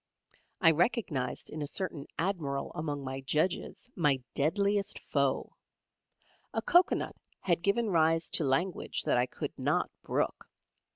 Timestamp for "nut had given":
6.95-7.91